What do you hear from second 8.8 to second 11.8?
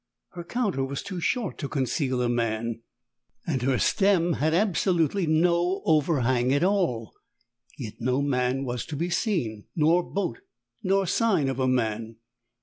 to be seen, nor boat nor sign of a